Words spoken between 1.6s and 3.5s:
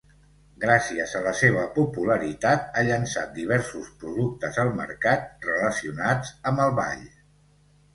popularitat ha llançat